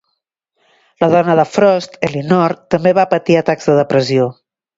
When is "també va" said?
2.77-3.07